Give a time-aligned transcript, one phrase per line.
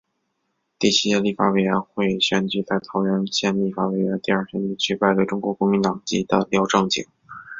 [0.79, 7.05] 第七届立法委员选举在桃园县立法委员第二选举区败给中国国民党籍的廖正井。